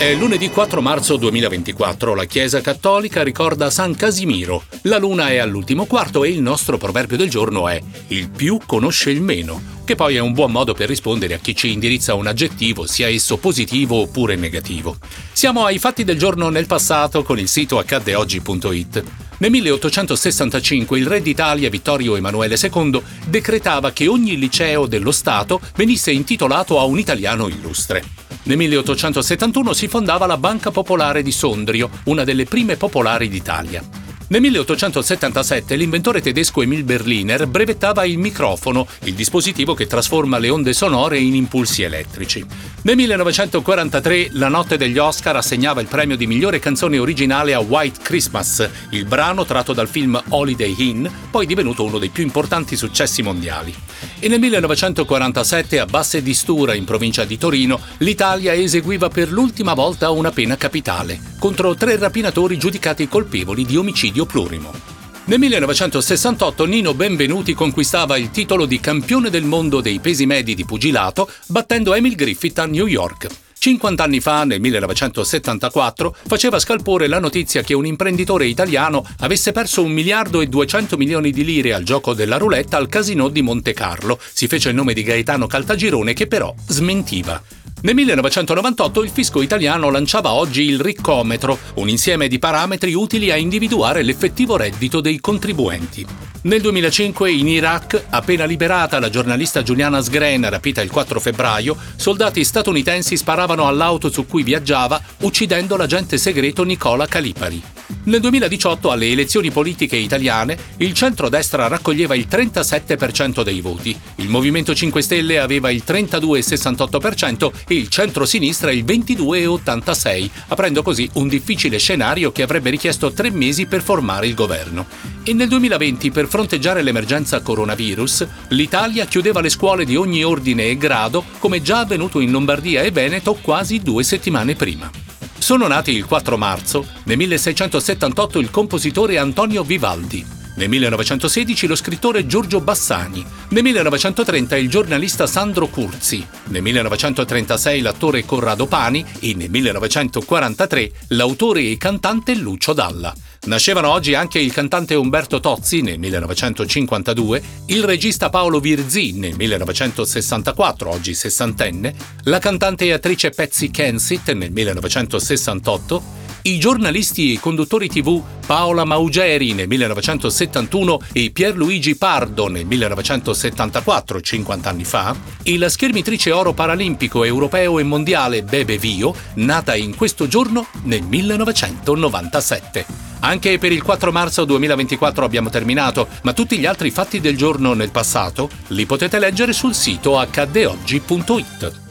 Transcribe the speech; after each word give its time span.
È 0.00 0.14
lunedì 0.14 0.48
4 0.48 0.80
marzo 0.80 1.18
2024, 1.18 2.14
la 2.14 2.24
Chiesa 2.24 2.62
Cattolica 2.62 3.22
ricorda 3.22 3.68
San 3.68 3.94
Casimiro. 3.94 4.64
La 4.84 4.96
luna 4.96 5.28
è 5.28 5.36
all'ultimo 5.36 5.84
quarto 5.84 6.24
e 6.24 6.30
il 6.30 6.40
nostro 6.40 6.78
proverbio 6.78 7.18
del 7.18 7.28
giorno 7.28 7.68
è 7.68 7.78
il 8.06 8.30
più 8.30 8.58
conosce 8.64 9.10
il 9.10 9.20
meno, 9.20 9.60
che 9.84 9.96
poi 9.96 10.16
è 10.16 10.18
un 10.18 10.32
buon 10.32 10.52
modo 10.52 10.72
per 10.72 10.88
rispondere 10.88 11.34
a 11.34 11.38
chi 11.38 11.54
ci 11.54 11.70
indirizza 11.70 12.14
un 12.14 12.26
aggettivo, 12.26 12.86
sia 12.86 13.08
esso 13.08 13.36
positivo 13.36 13.96
oppure 13.96 14.36
negativo. 14.36 14.96
Siamo 15.32 15.66
ai 15.66 15.78
fatti 15.78 16.02
del 16.02 16.18
giorno 16.18 16.48
nel 16.48 16.64
passato 16.64 17.22
con 17.22 17.38
il 17.38 17.48
sito 17.48 17.78
accaddeoggi.it. 17.78 19.04
Nel 19.36 19.50
1865 19.50 20.98
il 20.98 21.06
re 21.06 21.20
d'Italia 21.20 21.68
Vittorio 21.68 22.16
Emanuele 22.16 22.56
II 22.58 23.02
decretava 23.26 23.92
che 23.92 24.06
ogni 24.08 24.38
liceo 24.38 24.86
dello 24.86 25.12
Stato 25.12 25.60
venisse 25.76 26.10
intitolato 26.10 26.80
a 26.80 26.84
un 26.84 26.98
italiano 26.98 27.48
illustre. 27.48 28.29
Nel 28.42 28.56
1871 28.56 29.72
si 29.74 29.86
fondava 29.86 30.24
la 30.24 30.38
Banca 30.38 30.70
Popolare 30.70 31.22
di 31.22 31.30
Sondrio, 31.30 31.90
una 32.04 32.24
delle 32.24 32.44
prime 32.44 32.76
popolari 32.76 33.28
d'Italia. 33.28 33.82
Nel 34.28 34.40
1877 34.40 35.74
l'inventore 35.74 36.20
tedesco 36.20 36.62
Emil 36.62 36.84
Berliner 36.84 37.46
brevettava 37.46 38.04
il 38.04 38.16
microfono, 38.16 38.86
il 39.04 39.14
dispositivo 39.14 39.74
che 39.74 39.88
trasforma 39.88 40.38
le 40.38 40.50
onde 40.50 40.72
sonore 40.72 41.18
in 41.18 41.34
impulsi 41.34 41.82
elettrici. 41.82 42.46
Nel 42.82 42.96
1943 42.96 44.30
la 44.32 44.48
notte 44.48 44.78
degli 44.78 44.96
Oscar 44.96 45.36
assegnava 45.36 45.82
il 45.82 45.86
premio 45.86 46.16
di 46.16 46.26
migliore 46.26 46.58
canzone 46.58 46.98
originale 46.98 47.52
a 47.52 47.60
White 47.60 48.00
Christmas, 48.02 48.66
il 48.92 49.04
brano 49.04 49.44
tratto 49.44 49.74
dal 49.74 49.86
film 49.86 50.18
Holiday 50.28 50.74
Inn, 50.78 51.06
poi 51.30 51.44
divenuto 51.44 51.84
uno 51.84 51.98
dei 51.98 52.08
più 52.08 52.22
importanti 52.22 52.76
successi 52.76 53.20
mondiali. 53.20 53.74
E 54.18 54.28
nel 54.28 54.40
1947 54.40 55.78
a 55.78 55.84
Basse 55.84 56.22
di 56.22 56.32
Stura, 56.32 56.72
in 56.72 56.84
provincia 56.84 57.26
di 57.26 57.36
Torino, 57.36 57.78
l'Italia 57.98 58.54
eseguiva 58.54 59.10
per 59.10 59.30
l'ultima 59.30 59.74
volta 59.74 60.08
una 60.08 60.30
pena 60.30 60.56
capitale 60.56 61.20
contro 61.38 61.74
tre 61.74 61.98
rapinatori 61.98 62.56
giudicati 62.56 63.08
colpevoli 63.08 63.66
di 63.66 63.76
omicidio 63.76 64.24
Plurimo. 64.24 64.99
Nel 65.24 65.38
1968 65.38 66.64
Nino 66.64 66.94
Benvenuti 66.94 67.54
conquistava 67.54 68.16
il 68.16 68.30
titolo 68.30 68.66
di 68.66 68.80
campione 68.80 69.30
del 69.30 69.44
mondo 69.44 69.80
dei 69.80 70.00
pesi 70.00 70.26
medi 70.26 70.54
di 70.54 70.64
pugilato 70.64 71.30
battendo 71.46 71.94
Emil 71.94 72.16
Griffith 72.16 72.58
a 72.58 72.66
New 72.66 72.86
York. 72.86 73.28
50 73.60 74.02
anni 74.02 74.20
fa, 74.20 74.44
nel 74.44 74.58
1974, 74.58 76.16
faceva 76.26 76.58
scalpore 76.58 77.06
la 77.06 77.18
notizia 77.18 77.62
che 77.62 77.74
un 77.74 77.84
imprenditore 77.84 78.46
italiano 78.46 79.06
avesse 79.18 79.52
perso 79.52 79.84
un 79.84 79.92
miliardo 79.92 80.40
e 80.40 80.46
200 80.46 80.96
milioni 80.96 81.30
di 81.30 81.44
lire 81.44 81.74
al 81.74 81.82
gioco 81.82 82.14
della 82.14 82.38
roulette 82.38 82.76
al 82.76 82.88
casino 82.88 83.28
di 83.28 83.42
Monte 83.42 83.74
Carlo. 83.74 84.18
Si 84.32 84.48
fece 84.48 84.70
il 84.70 84.74
nome 84.74 84.94
di 84.94 85.02
Gaetano 85.02 85.46
Caltagirone 85.46 86.14
che 86.14 86.26
però 86.26 86.54
smentiva. 86.66 87.59
Nel 87.82 87.94
1998 87.94 89.02
il 89.02 89.10
fisco 89.10 89.40
italiano 89.40 89.88
lanciava 89.88 90.32
oggi 90.32 90.64
il 90.64 90.78
riccometro, 90.78 91.58
un 91.76 91.88
insieme 91.88 92.28
di 92.28 92.38
parametri 92.38 92.92
utili 92.92 93.30
a 93.30 93.36
individuare 93.36 94.02
l'effettivo 94.02 94.58
reddito 94.58 95.00
dei 95.00 95.18
contribuenti. 95.18 96.04
Nel 96.42 96.60
2005 96.60 97.30
in 97.30 97.48
Iraq, 97.48 98.04
appena 98.10 98.44
liberata 98.44 99.00
la 99.00 99.08
giornalista 99.08 99.62
Giuliana 99.62 100.02
Sgren, 100.02 100.50
rapita 100.50 100.82
il 100.82 100.90
4 100.90 101.20
febbraio, 101.20 101.74
soldati 101.96 102.44
statunitensi 102.44 103.16
sparavano 103.16 103.66
all'auto 103.66 104.10
su 104.10 104.26
cui 104.26 104.42
viaggiava, 104.42 105.00
uccidendo 105.20 105.78
l'agente 105.78 106.18
segreto 106.18 106.64
Nicola 106.64 107.06
Calipari. 107.06 107.79
Nel 108.04 108.20
2018 108.20 108.90
alle 108.90 109.10
elezioni 109.10 109.50
politiche 109.50 109.96
italiane 109.96 110.56
il 110.78 110.94
centro-destra 110.94 111.68
raccoglieva 111.68 112.14
il 112.14 112.26
37% 112.30 113.42
dei 113.42 113.60
voti, 113.60 113.96
il 114.16 114.28
Movimento 114.28 114.74
5 114.74 115.02
Stelle 115.02 115.38
aveva 115.38 115.70
il 115.70 115.82
32,68% 115.86 117.52
e 117.68 117.74
il 117.74 117.88
centro-sinistra 117.88 118.72
il 118.72 118.84
22,86%, 118.84 120.30
aprendo 120.48 120.82
così 120.82 121.08
un 121.14 121.28
difficile 121.28 121.78
scenario 121.78 122.32
che 122.32 122.42
avrebbe 122.42 122.70
richiesto 122.70 123.12
tre 123.12 123.30
mesi 123.30 123.66
per 123.66 123.82
formare 123.82 124.26
il 124.26 124.34
governo. 124.34 124.86
E 125.22 125.34
nel 125.34 125.48
2020, 125.48 126.10
per 126.10 126.26
fronteggiare 126.26 126.82
l'emergenza 126.82 127.40
coronavirus, 127.42 128.26
l'Italia 128.48 129.04
chiudeva 129.04 129.40
le 129.40 129.50
scuole 129.50 129.84
di 129.84 129.96
ogni 129.96 130.24
ordine 130.24 130.64
e 130.64 130.76
grado, 130.76 131.24
come 131.38 131.60
già 131.60 131.80
avvenuto 131.80 132.20
in 132.20 132.30
Lombardia 132.30 132.82
e 132.82 132.90
Veneto 132.90 133.34
quasi 133.34 133.80
due 133.80 134.02
settimane 134.02 134.54
prima. 134.54 135.09
Sono 135.40 135.66
nati 135.66 135.92
il 135.92 136.04
4 136.04 136.36
marzo, 136.36 136.86
nel 137.04 137.16
1678 137.16 138.38
il 138.38 138.50
compositore 138.50 139.16
Antonio 139.16 139.64
Vivaldi, 139.64 140.24
nel 140.56 140.68
1916 140.68 141.66
lo 141.66 141.74
scrittore 141.74 142.26
Giorgio 142.26 142.60
Bassani, 142.60 143.24
nel 143.48 143.62
1930 143.62 144.56
il 144.58 144.68
giornalista 144.68 145.26
Sandro 145.26 145.68
Curzi, 145.68 146.24
nel 146.48 146.60
1936 146.60 147.80
l'attore 147.80 148.26
Corrado 148.26 148.66
Pani 148.66 149.04
e 149.20 149.34
nel 149.34 149.48
1943 149.48 150.92
l'autore 151.08 151.62
e 151.62 151.78
cantante 151.78 152.34
Lucio 152.34 152.74
Dalla. 152.74 153.12
Nascevano 153.46 153.88
oggi 153.88 154.12
anche 154.12 154.38
il 154.38 154.52
cantante 154.52 154.94
Umberto 154.94 155.40
Tozzi 155.40 155.80
nel 155.80 155.98
1952, 155.98 157.42
il 157.66 157.84
regista 157.84 158.28
Paolo 158.28 158.60
Virzì 158.60 159.12
nel 159.12 159.34
1964, 159.34 160.90
oggi 160.90 161.14
sessantenne, 161.14 161.94
la 162.24 162.38
cantante 162.38 162.84
e 162.84 162.92
attrice 162.92 163.30
Patsy 163.30 163.70
Kensit 163.70 164.30
nel 164.32 164.52
1968, 164.52 166.18
i 166.42 166.58
giornalisti 166.58 167.32
e 167.32 167.40
conduttori 167.40 167.88
tv 167.88 168.22
Paola 168.44 168.84
Maugeri 168.84 169.54
nel 169.54 169.68
1971 169.68 171.00
e 171.12 171.30
Pierluigi 171.30 171.96
Pardo 171.96 172.48
nel 172.48 172.66
1974, 172.66 174.20
50 174.20 174.68
anni 174.68 174.84
fa, 174.84 175.16
e 175.42 175.56
la 175.56 175.70
schermitrice 175.70 176.30
oro 176.30 176.52
paralimpico 176.52 177.24
europeo 177.24 177.78
e 177.78 177.84
mondiale 177.84 178.42
Bebe 178.42 178.76
Vio, 178.76 179.14
nata 179.36 179.74
in 179.74 179.96
questo 179.96 180.28
giorno 180.28 180.66
nel 180.82 181.02
1997. 181.02 183.09
Anche 183.20 183.58
per 183.58 183.72
il 183.72 183.82
4 183.82 184.12
marzo 184.12 184.44
2024 184.44 185.24
abbiamo 185.24 185.50
terminato, 185.50 186.08
ma 186.22 186.32
tutti 186.32 186.58
gli 186.58 186.66
altri 186.66 186.90
fatti 186.90 187.20
del 187.20 187.36
giorno 187.36 187.74
nel 187.74 187.90
passato 187.90 188.48
li 188.68 188.86
potete 188.86 189.18
leggere 189.18 189.52
sul 189.52 189.74
sito 189.74 190.18
hdeoggi.it. 190.18 191.89